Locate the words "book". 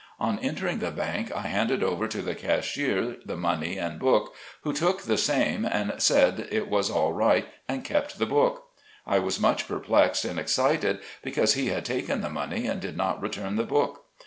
3.99-4.33, 8.25-8.69, 13.63-14.05